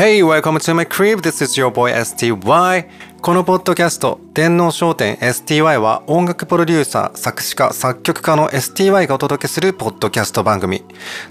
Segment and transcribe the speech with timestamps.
[0.00, 1.20] Hey, welcome to my crib.
[1.20, 2.88] This is your boy STY.
[3.20, 10.82] このポッドキャスト、電脳商店 STY は音楽プロデューサー、作詞家、作曲家の STY がお届けするポッドキャスト番組。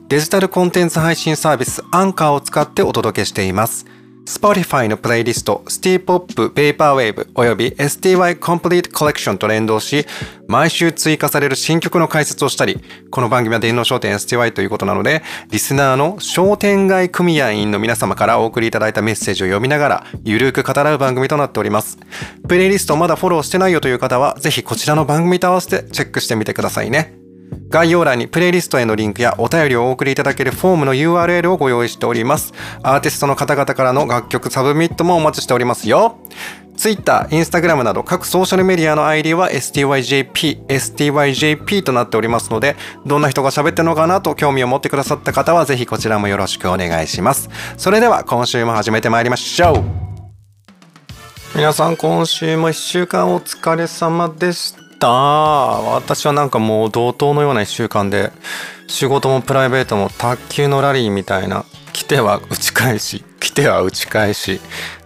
[0.07, 3.87] デジタルコンテンツ配信サービスアンカーを使ってお届けしています。
[4.29, 10.05] Spotify のプレイリスト STPOP Vaporwave および STY Complete Collection と連動し、
[10.47, 21.97] 毎週追加される新曲の解説をしたり、この番組は電脳商店 STY ということなので、リスナーの商店街組合員の皆様からお送りいただいたメッセージを読みながら、ゆるく語らう番組となっております。
[22.47, 27.18] プレイリストまだフォローしてないよという方は、ぜひこちらの番組と合わせてチェックしてみてくださいね。
[27.69, 32.53] 概要欄にプレイリストへのリンクやお便りをお送りいただけるフォームの URL をご用意しております。
[32.81, 36.17] アーティストの方々からの楽曲サブミットもお待ちしておりますよ。
[36.79, 47.49] Twitter、Instagram など各ソーシャルメディアの ID は STYJP、STYJP となっておりますので、どんな人が喋ってるのかなと興味を持ってくださった方はぜひこちらもよろしくお願いします。
[47.75, 50.09] それでは今週も始めてまいりましょう。
[51.53, 55.07] 皆さん今週も1週間お疲れ様でした。
[55.09, 58.31] 私はなんかもう同等のような1週間で
[58.87, 64.59] 仕事もプライベートも卓球のラリーみたいな来ては打ち返し来ては打ち返し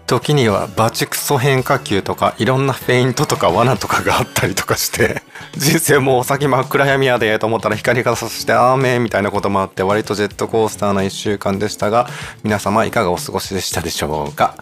[0.05, 5.21] 時にはバチクソ変化球とかいろんなフェイントとか罠とかがあったりとかして
[5.53, 12.07] 人生もうお先真っ暗闇やでと思ったら光がさしてアーメンみたいなこともあって割とジェットコースターな1週間でしたが
[12.43, 14.55] 皆様いかがお過ごしでしたでしょうか？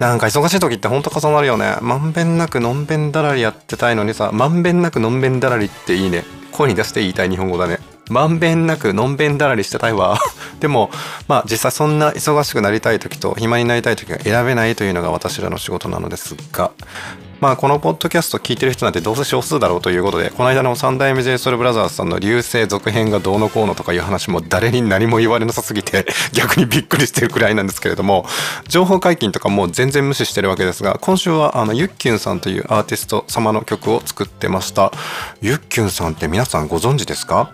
[0.00, 1.76] なんか忙しい時ってほんと重なるよね。
[1.82, 6.24] まんべんなくのんべんだらりやってたいのにさ、まんべんなくのんべんだらりっていいね。
[6.52, 7.80] 声に出して言いたい日本語だね。
[8.08, 10.18] まんべんなくのんべんだらりしてたいわ。
[10.58, 10.90] でも、
[11.28, 16.70] まあ実際そんな忙しくなりたい時と暇になりたい時が選べないというのが私らの仕事なのですが、
[17.40, 28.26] まあこのポッドキャスト聞いてる人なんてどうせ少数だろうということでこの間の三代目 JSOUL BROTHERS さんの流星続編がどうのこうのとかいう話も誰に何も言われなさすぎて 逆にびっくりしてるくらいなんですけれども
[28.68, 34.92] 情報解禁とかもう全然無視してるわけですが今週はあのユッキュンさんというアーティスト様の曲を作ってました。
[35.40, 37.50] ユッキュンさんって皆さんご存知ですか？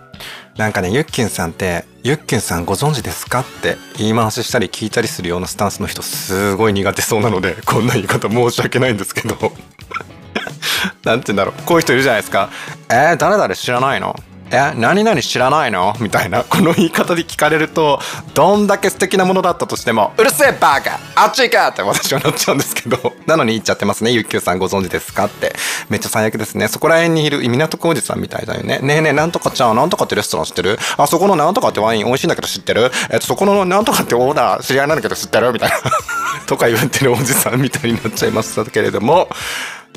[0.57, 9.35] なんかね、ユッキュンさんって、ユッケンさんご存知ですかって言い回ししたり聞いたりするようなスタンスの人すごい苦手そうなので、 こんな言い方申し訳ないんですけど。
[11.03, 11.61] なんて言うんだろう。
[11.65, 12.49] こういう人いるじゃないですか。
[12.87, 14.15] えー、誰々知らないの？
[14.51, 15.93] え何々知らないの？
[15.99, 17.99] みたいなこの言い方で聞かれると
[18.33, 20.99] どんだけ素敵なものだったとしてもうるせえバーカ！
[21.15, 24.11] あっち行かって私はなっちゃうんですけど なのに言っちゃってますね。
[24.11, 25.25] ゆっきゅうさんご存知ですか？
[25.25, 25.55] って。
[25.89, 26.67] めっちゃ最悪ですね。
[26.67, 28.79] そこら辺にいる港区おじさんみたいだよね。
[28.79, 30.79] ねえねえなんとかちゃんなんとかってレストラン知ってる？
[30.97, 32.91] あそこのなんとかってワイン美味しいんだけど知ってる？
[33.11, 35.51] えっとそこのなんとかってオーダー知り合いなんだけど知ってる？
[35.51, 35.77] みたいな。
[36.47, 39.27] とか言ってるおじさんみたいになっちゃいましたけれども。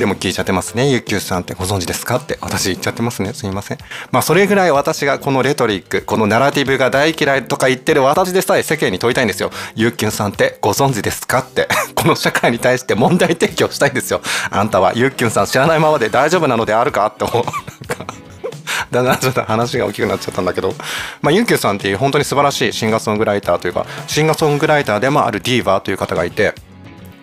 [0.00, 0.90] でも聞いちゃってますね。
[0.90, 2.16] ゆきゅうさんってご存知ですか？
[2.16, 3.34] って私言っちゃってますね。
[3.34, 3.78] すみません。
[4.10, 9.50] まあそれぐらい私がこのレトリック、このナラティブが大嫌いとか言ってる私でさえ世間に問いたいんですよ。
[9.74, 11.40] ゆっきゅうさんってご存知ですか？
[11.40, 11.68] って。
[11.94, 14.22] この社会に対して問題提起をしたいんですよ。
[14.50, 17.06] あんたはゆっきゅうさん知らないままで大丈夫なのであるか？
[17.06, 17.44] って思う。
[18.90, 20.74] だんだんちょっと話が大きくなっちゃったんだけど、
[21.20, 26.54] まあ、ユンキューさんっていう本当に素晴らしいシンガーソングライターというか、シンガーソングライターでもあるディーバーという方がいて、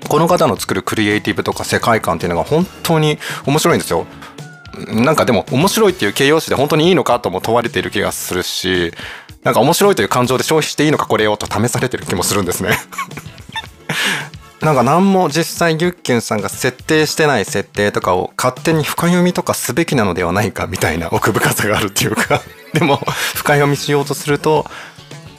[0.07, 4.05] この方の作るクリエイティブとか世界観っていうのが本当に面白いんですよ。
[4.87, 8.93] なんかでも面白いっていう形容詞で本当にいいのかとも問われている気がするし
[9.43, 12.77] なんか面白いという感情で消費していいのかこれをと試されてる気もするんですね
[14.61, 22.41] なんか何も実際ユッキュンさんが設定してない設定とかを勝手に深読みとかすべきなのではないかみたいな奥深さがあるっていうか
[22.73, 22.97] でも
[23.35, 24.65] 深読みしようとすると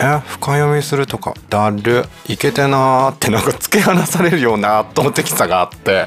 [0.00, 6.06] え深読みするとかだるいけてなーってなんか突き放されるような圧倒的さがあって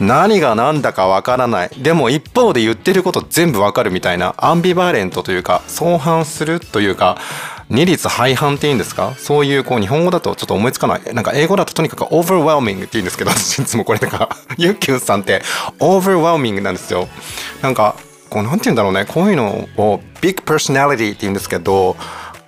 [0.00, 7.18] 何が何だかわからないでも一方で言ってること全部わかるみたいなアンビバレントというか相反するというか
[7.70, 9.12] 二律背反っていいんですか？
[9.18, 11.02] そういうこう日本語だとちょっと思いつかない。
[11.14, 15.42] なんか英語だととにかく overwhelming って言うんですけど、私いつもこれとか、 ユッキュンさんって
[15.78, 17.08] overwhelming なんですよ。
[17.60, 17.94] なんか、
[18.30, 19.04] こうなんて言うんだろうね。
[19.04, 21.96] こういうのを big personality って言うんですけど、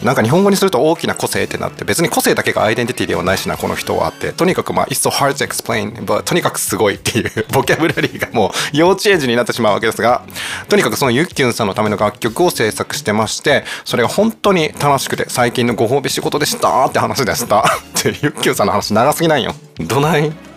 [0.03, 4.33] なんか日本語にすると大きな個性ってなって別に個性だけがアイデンティティではないしなこの人はって。
[4.33, 10.23] とにかくまあ It's so hard to explain but とにかくすごいっていうボキャブラリーがもう幼稚園児になってしまうわけですが
[10.69, 17.61] とにかくそのユッキュンさんのための楽曲を制作してましてそれが本当に楽しくて最近のご褒美仕事でしたって話でした。
[17.61, 17.65] っ
[18.03, 19.55] てユッキュンさんの話長すぎないよ。
[19.79, 20.50] どない？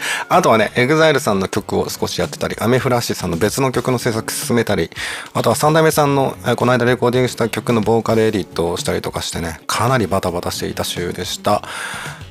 [0.28, 4.90] あとはね、EXILE さんの曲を少しやってたり、アメフラッシュさんの別の曲の制作進めたり、
[5.34, 11.62] あとは三代目さんのこの間レコーディングした曲のボーカルエディットをしたりとかしてね、かなりバタバタしていた週でした。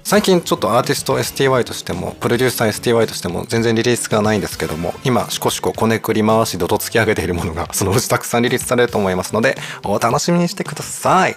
[0.08, 11.36] 最近ちょっとアーティスト STY としてもプロデューサー STY としても全然リリースがないんですけども今しこしここねくり回しどと突き上げているものがそのうちたくさんリリースされると思いますのでお楽しみにしてください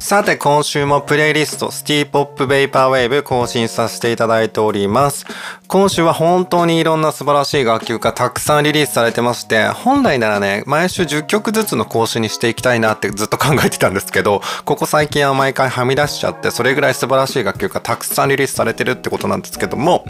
[0.00, 5.26] さて今週もプレイリストシティーポップベイパーウェーブ更新させていただいております。
[5.68, 20.06] 今週は本当にいろんな素晴らしい楽曲がたくさんリリースされてまして本来ならね毎週10曲ずつの更新にしていきたいなってずっと考えてたんですけどここ最近は毎回はみ出しちゃってそれぐらい素晴らしい楽曲がたくさんリリースされてるってことなんですけども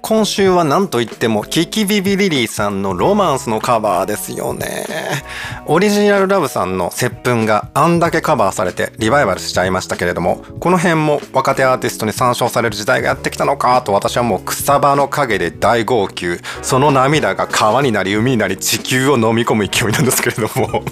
[0.00, 4.86] 今週は何といってもキキビビリリーさんのロマンスのカバーですよね。
[5.66, 16.38] オリジナルラブさんの接吻があんだけカバーされてリバイバルしちゃいましたけれどもこの辺も若手アーティストに参照される時代がやってきたのかと私はもう草場の陰で大号泣。
[16.62, 20.82] その涙が川になり海になり地球を飲み込む勢いなんですけれども。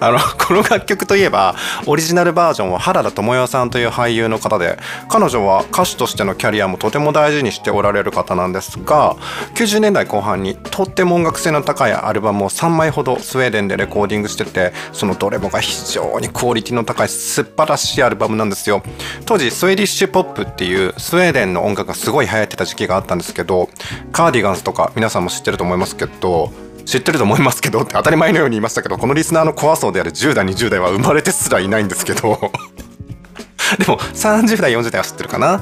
[0.00, 1.54] あの この楽曲といえば
[1.86, 9.16] オリジナルバージョンは原田知世さんという俳優の方で彼女は歌手としてのキャリアもとても大事にしておられる方なんですが
[9.54, 18.82] 90年代後半にとっても音楽性の高いアルバムを3枚ほどスウェーデンでレコーディングしててそのどれもが非常にクオリティの高い素晴らしいアルバムなんですよ。
[19.24, 23.68] 当時スウェディッシュポップっていうスウェーデンの音楽がすごい流行ってた時期があったんですけど
[24.12, 26.52] カーディガンスとか皆さんも知ってると思いますけど
[26.86, 32.52] 知ってると思いますけどって当たり前のように言いましたけどこのリスナーのコア層である10代20代は生まれてすらいないんですけど。
[33.78, 35.60] でも30代40代は知ってるかな？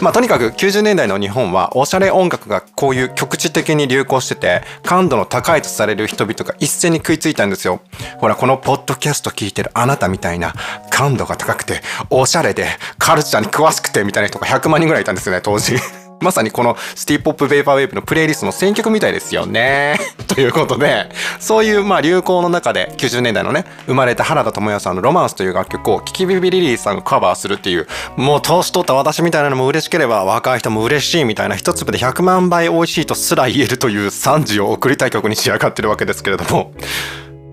[0.00, 7.80] まあとにかく90年代の日本はおしゃれ音楽がこういう局地的に流行してて感度の高いとされる人々が一斉に食いついたんですよ。
[8.18, 10.52] ほらこのポッドキャスト聞いてるあなたみたいな
[10.90, 11.80] 感度が高くて
[12.10, 12.66] おしゃれで
[12.98, 15.76] カルチャーに詳しくてみたいな人が100万人ぐらいいたんですよね当時。
[16.24, 19.98] まさにこのシティポップベーパーウェーブのプレイリストの選曲みたいですよね。
[20.26, 27.86] ということで、そういうまあ流行の中で90年代のね、生まれた原田知世さんのロマンスという楽曲をキキビビリリーさんがカバーするっていう、
[28.16, 36.72] もう年取った私みたいなのも嬉しければ若い人も嬉しいみたいな一粒で100万倍美味しいとすら言えるという賛辞を送りたい曲に仕上がってるわけですけれども、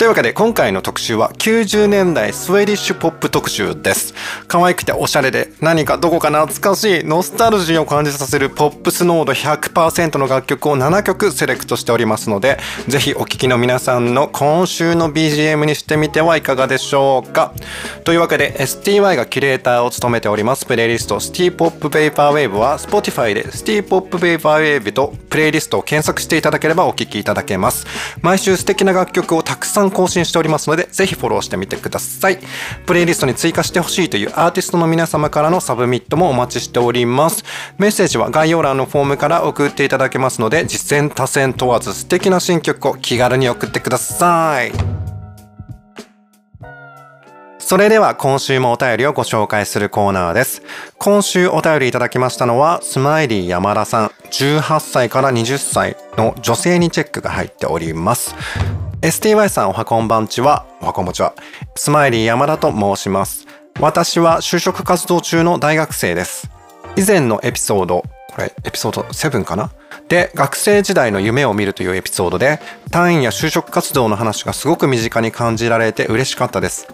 [0.02, 4.16] というわけで今回の特集は90年代スウェディッシュポップ特集です。
[4.48, 12.58] 可愛くておしゃれで何かどこか懐かしいノスタルジーを感じさせるポップス濃度100%の楽曲を7曲セレクトしておりますので
[12.88, 17.54] ぜひお聴きの皆さんの今週の BGM にしてみてはいかがでしょうか。
[18.04, 27.86] というわけで STY がキュレーターを務めておりますプレイリストシティーポップベイパーウェーブは Spotify でシティーポップベイパーウェーブとプレイリストを検索していただければお聴きいただけます。
[28.24, 32.40] 毎週素敵な楽曲をたくさん更新しておりますので、ぜひフォローしてみてください。
[32.86, 37.44] プレイリストに追加してほしいというアーティストの皆様からのサブミットもお待ちしております。
[37.78, 44.72] メッセージは概要欄のフォームから送っていただけますので、自薦他薦問わず素敵な新曲を気軽に送ってください。
[47.72, 50.62] それでは今週もお便りをご紹介するコーナーです。
[50.98, 58.36] 今週お便りいただきましたのは、スマイリー山田さん、18歳から20歳の女性にチェックが入っております。
[59.02, 61.34] STY さんおはこんばんちは、おはこんばんちは。
[61.74, 63.48] スマイリー山田と申します。
[63.80, 66.52] 私は就職活動中の大学生です。
[66.96, 69.72] 以前のエピソード、これエピソード7かな？
[70.08, 76.88] で、学生時代の夢を見るというエピソードで、単位や就職活動の話がすごく身近に感じられて嬉しかったです。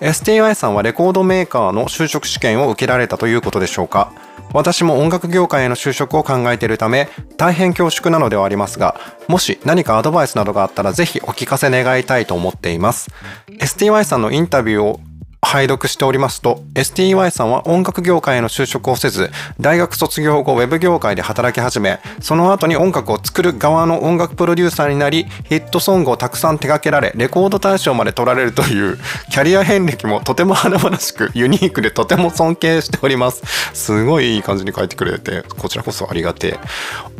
[0.00, 4.12] STY さんはレコードメーカーの就職試験を受けられたということでしょうか？
[4.52, 13.10] 私も音楽業界への就職を考えているため大変恐縮なのではありますがもし何かアドバイスなどがあったらぜひお聞かせ願いたいと思っています。
[13.48, 15.00] STY さんのインタビューを
[15.44, 28.98] 拝読しておりますと STY さんは音楽業界への就職をせず大学卒業後ウェブ業界で働き始めその後に音楽を作る側の音楽プロデューサーになりヒットソングをたくさん手掛けられレコード大賞まで取られるという
[29.30, 33.42] キャリア遍歴もとても華々しくユニークでとても尊敬しております。
[33.74, 36.58] すごいいい感じに書いてくれてこちらこそありがてえ。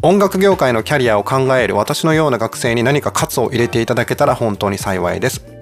[0.03, 5.54] 音楽業界のキャリアを考える私のような学生に何か喝を入れていただけたら本当に幸いです。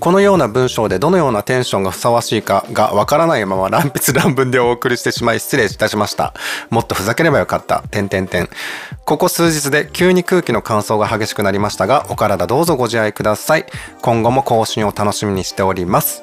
[0.00, 6.34] このような文章でどのようなテンションがふさわしいかがわからないまま乱筆乱文でお送りしてしまい失礼いたしました。
[6.70, 7.82] もっとふざければよかった。
[7.90, 8.48] 点点点。
[9.04, 13.66] ここ数日で急に空気の乾燥が激しくなりましたが、お体どうぞご自愛ください。
[14.02, 16.22] 今後も更新を楽しみにしております。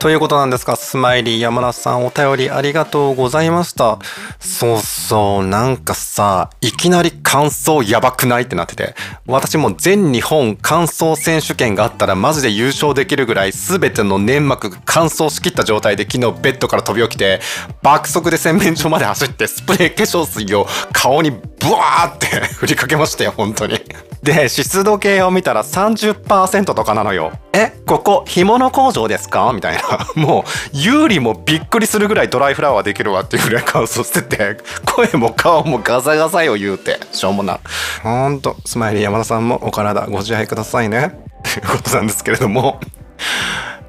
[0.00, 3.98] ということなんですが、スマイリー山田さんお便りありがとうございました。
[4.38, 8.94] そうそう、なんかさ、いきなり感想やばくないってなってて、
[9.26, 17.40] 私も全日本感想選手権があったらマジで優勝できるぐらい全ての粘膜が乾燥しきった状態で昨日ベッドから飛び起きて、
[17.82, 21.38] 爆速で洗面所まで走ってスプレー化粧水を顔にブ
[21.72, 23.78] ワーって振りかけましたよ、本当に。
[24.22, 27.32] で、湿度計を見たら30%とかなのよ。
[27.54, 29.50] え、ここ、干物工場ですか？
[29.54, 29.89] みたいな。
[30.14, 37.60] もう、有利もびっくりするぐらいドライフラワーできるわっていうぐらい乾燥してて、声も顔もガサガサよ言うて、しょうもな。
[38.02, 41.14] ほんと、スマイリー山田さんもお体ご自愛くださいね。
[41.42, 42.80] ということなんですけれども。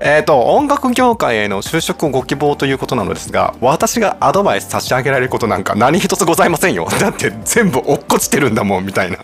[0.03, 9.19] えっ、と音楽業界への就職をご希望ということなのですが私がアドバイス差し上げられることなんか何一つございませんよだって全部落っこちてるんだもんみたいな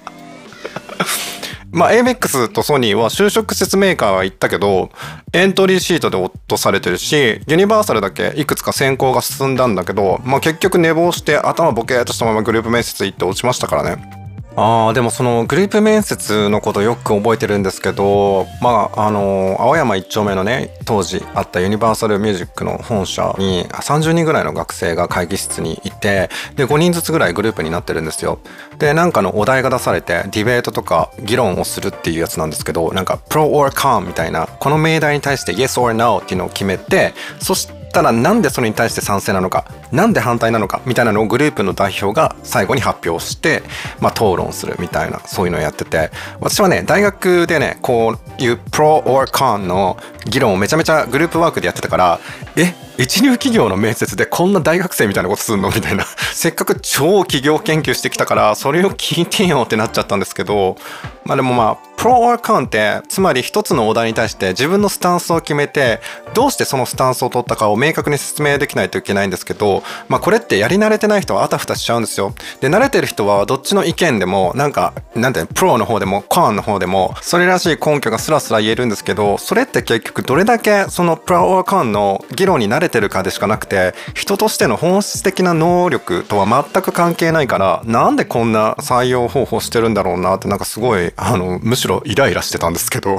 [1.72, 4.90] まあ AMX とソニーは就職説明会は行ったけど
[5.34, 14.27] エントリーシートで落とされてるしユニバーサルだけいくつか選考が進んだんだけど、まあ、結局寝坊して頭ボケーっとしたままグループ面接行って落ちましたからね。
[14.60, 28.40] あーでもそのグループ面接のことよく覚えてるんですけどまああの青山一丁目のね当時あったユニバーサルミュージックの本社に30人ぐらいの学生が会議室にいてで5人ずつぐらいグループになってるんですよ。
[28.80, 43.64] でなんかのお題が出されてディベートとか議論をするっていうやつなんですけどなんか Pro or Con みたいなこの命題に対して Yes or No っていうのを決めてそしてたらなんでそれに対して賛成なのかなんで反対なのかみたいなのをグループの代表が最後に発表して、
[44.00, 52.20] まあ、討論するみたいなそういうのをやってて私はね大学でねこういうプロ or con の議論をめちゃめちゃグループワークでやってたから
[52.56, 55.70] え一流企業の面接でこんな大学生みたいなことすんの？
[55.70, 56.04] みたいな。
[56.34, 60.76] せっかく超企業研究してきたからそれを聞いてよってなっちゃったんですけど
[61.24, 66.00] まあでもまあプロ or con ってつまり一つのお題に対して自分のスタンスを決めて
[66.34, 72.34] どうしてそのスタンスを取ったかを明確に説明できないといけないんですけどまあこれってやり慣れてない人はあたふたしちゃうんですよ。
[72.62, 93.18] で慣れてる人はどっちの意見でもなんかなんてプロの方でもコンの方でもそれらしい根拠がスラスラ言えるんですけどそれって結局どれだけそのプロ or con の議論に慣れてるかでしかなくて人としての本質的な能力とは全く関係ないからなんでこんな採用方法してるんだろうなってなんかすごいあのむしろイライラしてたんですけど。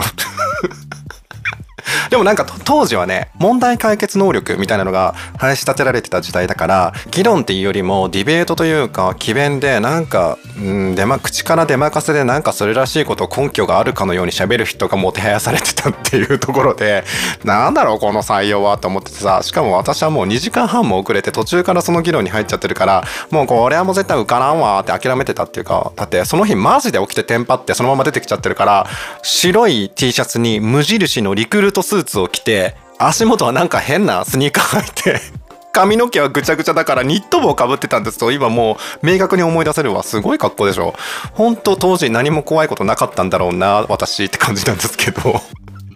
[2.11, 17.05] でもなんか当時はね問題解決能力みたいなのが林立てられてた時代だから議論っていうよりもディベートというか詭弁でなんか、うん出ま、口から出任せでなんかそれらしいこと根拠があるかのように喋る人がもてはやされてたっていうところで
[17.45, 28.87] なんだろうこの採用はと思っててさしかも私はもう2時間半も遅れて途中からその議論に入っちゃってるからもうこれはもう絶対受からんわって諦めてたっていうかだってその日マジで起きてテンパってそのまま出てきちゃってるから
[29.23, 35.21] 白い T シャツに無印のリクルートスーツを着て足元はなんか変なスニーカー履いて
[35.73, 40.03] 髪の毛はぐちゃぐちゃだからニット帽をかぶってたんですと今もう明確に思い出せるわ。
[40.03, 40.95] すごい格好でしょ。
[41.35, 45.41] 本当当時何も怖いことなかったんだろうな私って感じなんですけど。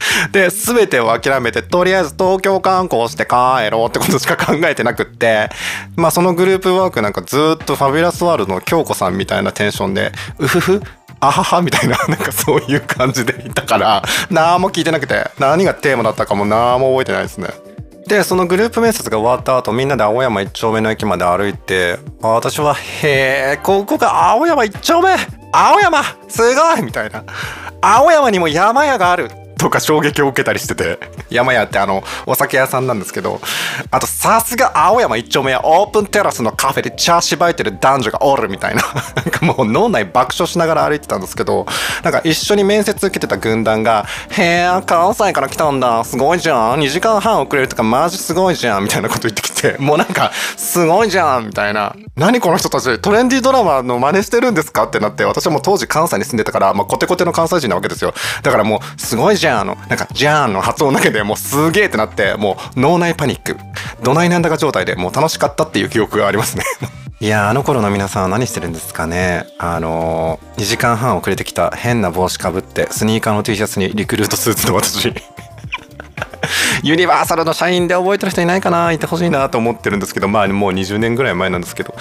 [0.33, 5.49] で全てを諦めてとりあえず東京観光して帰ろうってことしか考えてなくって
[5.97, 10.83] まあそのグループワークなんかずっとファビュラスワールドの京子さんみたいなテンションでうふふ
[11.23, 17.49] あははみたいな なんかそういう感じでいたから何も聞いてなくて何がテーマだったかも何も覚えてないですね
[18.09, 25.11] でそのグループ面接が終わった後みんなで青山一丁目の駅まで歩いて私は「へえここが青山一丁目？
[25.52, 26.02] 青山？
[26.29, 27.23] すごい!」みたいな
[27.81, 29.31] 「青山にも山屋がある!」
[29.62, 30.99] とか衝撃を受けたりしてて。
[31.31, 33.40] 山屋ってあのお酒屋さんなんですけど
[33.90, 38.83] あとさすが青山一丁目やオープンテラスのカフェで茶しばいてる男女がおるみたいな。
[38.83, 41.66] なんかもう脳内爆笑しながら歩いてたんですけど
[42.02, 58.14] なんか一緒に面接受けてた軍団が「へえ関西から来たんだすごいじゃん2時間半遅れるとかマジすごいじゃん」みたいなこと言ってきてもうなんか「すごいじゃん」みたいな「何この人たちトレンディードラマの真似してるんですか?」ってなって私はもう当時関西に住んでたから、まあ、コテコテの関西人なわけですよ。
[58.42, 63.57] だからもう「すごいじゃん」のなんか「ジャーン」の発音だけでもうすげえってなってもう脳内パニック。
[64.03, 66.65] どないなんだか状態でもう楽しかったっていう記憶がありますね。
[67.21, 69.47] いやあの頃の皆さんは何してるんですかね。
[69.59, 75.13] あのー、2時間半遅れてきた変な帽子かぶってスニーカーの T シャツにリクルートスーツの私。
[76.83, 81.95] ユニバーサルの社員で覚えてる人いないかないてほしいなと思ってるんですけどまあもう20年ぐらい前なんですけど。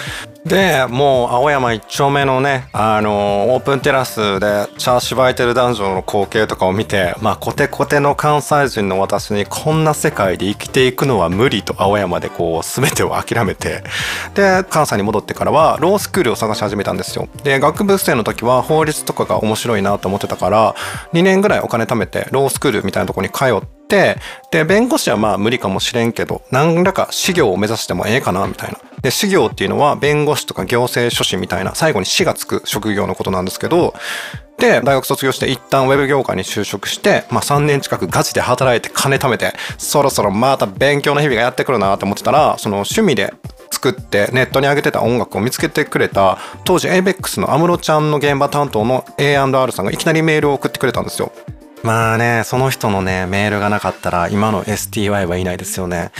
[0.44, 13.84] でもう青山一丁目のねあのオープンテラスで茶しばいてる男女の光景とかを見てまあコテコテの関西人の私にこんな世界で生きていくのは無理と青山でこう全てを諦めて。
[14.34, 17.28] で関西に戻ってからはロースクールを探し始めたんですよ。
[17.44, 20.74] で学部生の時は法律とかが面白いなと思ってたから
[21.12, 24.16] 2年ぐらいお金貯めてロースクールみたいなとこに通ってで
[24.50, 28.78] 弁護士はまあ無理かもしれんけど何らか修行を目指してもええかなみたいな。
[29.02, 33.94] で修行っていうのは弁護士とか行政書士みたいな最後に死がつく職業のことなんですけど
[34.58, 43.34] で大学卒業して一旦ウェブ業界に就職して、まあ、3年近くガチで働いて金貯めてそろそろまた勉強の日々がやってくるなと思ってたらその趣味で
[43.72, 51.32] 作ってネットに上げてた音楽を見つけてくれた当時 ABEX の安室ちゃんの現場担当の A&R さんがいきなりメールを送ってくれたんですよ。
[51.82, 56.12] まあね、その人のね、メールがなかったら今の STY はいないですよね。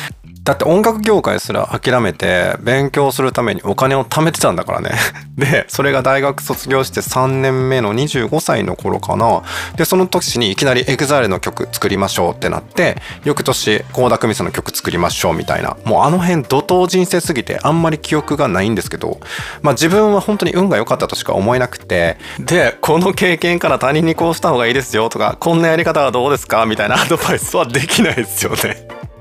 [0.44, 4.90] だって音楽業界すら諦めて勉強するためにお金を貯めてたんだからね。
[5.38, 9.42] でそれが大学卒業して3年目の25歳の頃かな。
[9.76, 15.76] でその年にいきなり EXILE の曲作りましょうってなって翌年倖田來未さんの曲作りましょうみたいな。
[15.84, 19.20] もうあの辺怒涛人生すぎてあんまり記憶がないんですけど。
[19.62, 22.18] まあ自分は本当に運が良かったとしか思えなくて。
[22.40, 29.11] でこの経験から他人にこうした方がいいですよとかこんなやり方はどうですかみたいなアドバイスはできないですよね。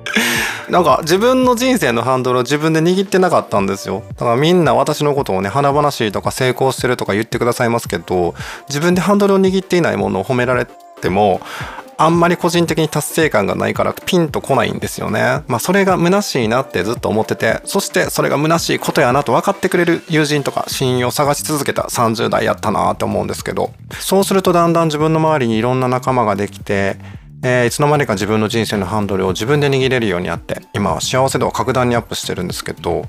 [0.69, 8.35] なんか自分の人生のハンドルを自分で握ってなかったんですよだからみんな私のことをね華々しいとか成功してるとか言ってくださいますけど
[8.69, 10.65] 自分でハンドルを握っていないものを褒められ
[11.01, 11.41] ても
[12.01, 15.43] あんまり個人的に達成感がないからピンとこないんですよね。
[15.47, 26.97] まあそれが虚しいなってずっと思ってて、そしてそれが虚しいことやなと分かってくれる友人とか親友を探し続けた30代やったなって思うんですけど、そうするとだんだん自分の周りにいろんな仲間ができて、
[27.43, 33.05] えー、いつの間にか自分の人生のハンドルを自分で握れるようになって今は幸せ度を格段にアップしてるんですけど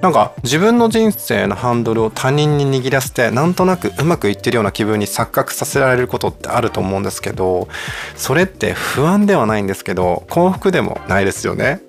[0.00, 7.68] なんか自分の人生のハンドルを他人に握らせてなんとなくうまくいってるような気分に錯覚させられることってあると思うんですけど
[8.14, 11.80] それって不安ではないんですけど幸福でもないですよね。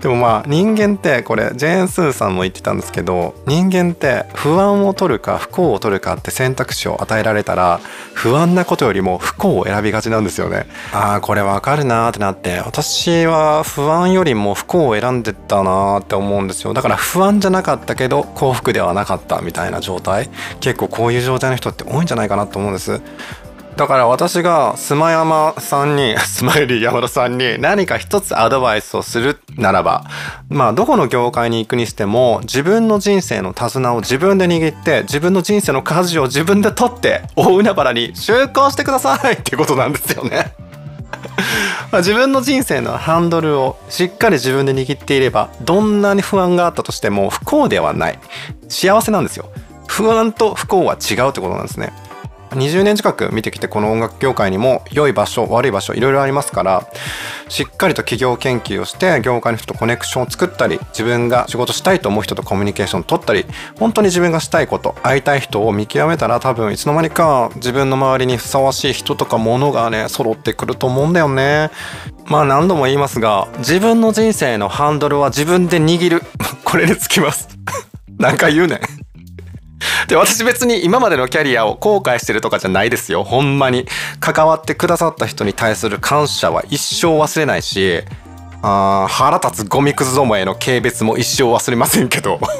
[0.00, 7.80] でもまあ人間ってこれジェーン・スーさんも言ってたんですけど人間って不安を取るか不幸を取るかって選択肢を与えられたら
[8.14, 10.66] 不安なことよりも不幸を選びがちなんですよね。
[10.92, 16.74] ああこれわかるなーってなって私は不安よりも不幸を選んでたなーって思うんですよ。
[16.74, 20.30] だから不安じゃなかったけど幸福ではなかったみたいな状態。
[20.60, 23.00] 結構こういう状態の人って多いんじゃないかなと思うんです。
[23.76, 30.04] だから私がスマヤマさんに、 スマイリー山田さんに何か一つアドバイスをするならば、
[30.48, 40.52] まあどこの業界に行くにしても自分の人生の手綱を自分で握って自分の人生の舵を自分で取って大海原に就航してください ってことなんですよね。
[41.92, 48.18] 自分の人生のハンドルをしっかり自分で握っていればどんなに不安があったとしても不幸ではない。
[48.68, 49.50] 幸せなんですよ。
[49.86, 51.92] 不安と不幸は違うってことなんですね。
[52.50, 56.86] 20年近く見てきてこの音楽業界にも良い場所悪い場所いろいろありますから
[57.48, 63.44] しっかりと企業研究をして業界の人とコネクションを作ったり自分が仕事したいと思う人とコミュニケーションを取ったり
[63.78, 71.70] 本当に自分がしたいこと会いたい人を見極めたら多分いつの間にか自分の周りにふさわしい人とか物がね揃ってくると思うんだよね。
[72.26, 76.22] まあ何度も言いますが自分の人生のハンドルは自分で握る。
[76.64, 77.48] これにつきます。
[78.18, 79.05] 何回言うねん。
[80.08, 83.24] で、私別に今までのキャリアを後悔してるとかじゃないですよ。
[83.24, 83.86] ほんまに。
[84.20, 88.02] 関わってくださった人に対する感謝は一生忘れないし、
[88.62, 92.40] あ腹立つゴミくずどもへの軽蔑も一生忘れませんけど。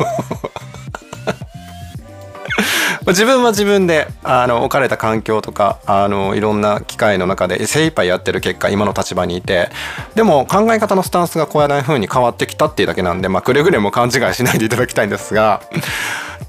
[3.07, 9.69] 自分は自分であの置かれた環境とかあのいろんな機会の中で精一杯やってる結果今の立場にいて
[10.17, 15.61] でも考え方のスタンスがこうやらない風に変わってきたっていうだけなんで、まあ、くれぐれも勘違いしないでいただきたいんですが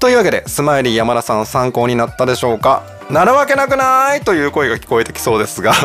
[0.00, 2.82] というわけでスマイリー山田さん参考になったでしょうか？
[3.10, 4.20] なるわけなくない？
[4.20, 5.72] という声が聞こえてきそうですが。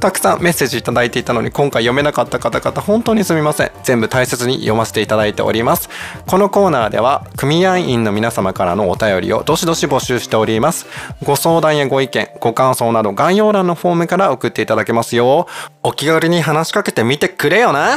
[0.00, 3.70] たくさんメッセージいただいていたのに今回読めなかった方々本当にすみません。
[3.82, 5.88] 全部大切に読ませていただいております。
[6.26, 10.86] このコーナーでは組合員の皆様からのお便りをどしどし募集しております。
[11.24, 15.46] ご相談やご意見ご感想など概要欄のフォームから送っていただけますよ。
[15.82, 17.96] お気軽に話しかけてみてくれよな。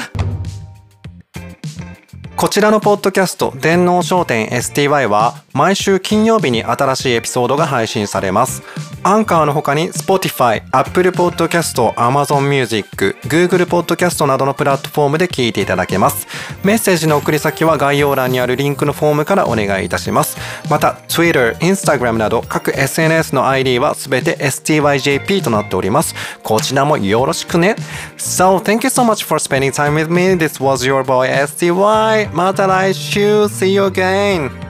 [2.40, 8.64] こちらのポッドキャスト電脳商店 STY は毎週金曜日に新しいエピソードが配信されます。
[9.04, 16.28] アンカーの他に Spotify、Apple Podcast、Amazon Music、Google Podcast などのプラットフォームで聞いていただけます
[16.64, 20.38] メッセージの送り先は概要欄にあるリンクのフォームからお願いいたします
[20.70, 27.76] また Twitter、Instagram など各 SNS の ID はすべて STYJP となっておりますこちらもよろしくね
[28.18, 32.34] So thank you so much for spending time with me This was your boy STY
[32.34, 34.69] また来週 See you again!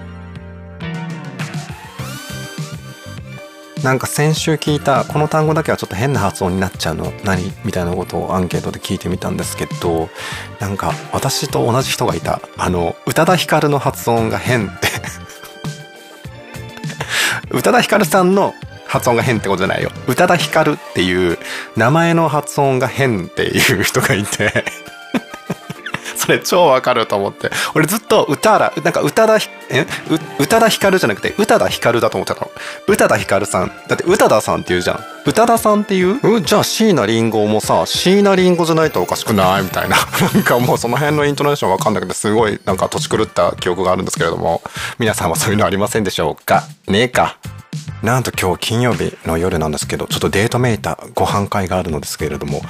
[3.84, 7.52] なんか先週聞いたこの単語だけはちょっと変な発音になっちゃうの何？
[7.64, 10.10] みたいなことをアンケートで聞いてみたんですけど
[10.60, 12.42] なんか私と同じ人がいた。
[12.58, 14.90] あの宇多田ヒカルの発音が変って。
[17.52, 18.54] 宇多田ヒカルさんの
[18.86, 19.92] 発音が変ってことじゃないよ。
[20.08, 21.38] 宇多田ヒカルっていう
[21.78, 24.66] 名前の発音が変っていう人がいて。
[26.30, 27.50] れ超わかると思って。
[27.76, 29.38] 俺ずっと歌らなんか歌田
[29.70, 29.86] え？
[30.40, 32.52] 宇多田ヒカルじゃなくて宇多田ヒカルだと思ってたの。
[32.88, 33.72] 宇多田ヒカルさん。
[33.88, 35.00] だって宇多田さんって言うじゃん。
[35.26, 36.20] 宇多田さんっていう？
[36.22, 39.98] うんじゃあ椎名林檎もさ椎名林檎じゃないとおかしくないみたいな。
[40.34, 44.62] なんかもうその辺のイントネーションわかんなくてすごいなんか土地狂った記憶があるんですけれども。
[44.98, 46.64] 皆さんはそういうのありませんでしょうか？
[46.88, 47.38] ねえか。
[48.04, 52.62] なんと今日金曜日の夜なんですけどちょっとデートめいたご飯会があるのですけれども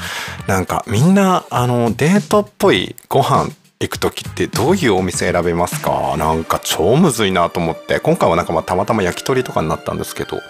[0.48, 6.18] なんかみんなあのデートっぽいご飯行く時ってどういうお店選べますか？
[6.18, 10.42] なんか超むずいなと思って今回はなんかまあたまたま焼き鳥とかになったんですけど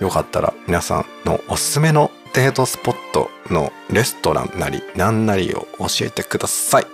[0.00, 6.86] よかったら皆さんのおすすめのデートスポットのレストランなりなんなりを教えてください。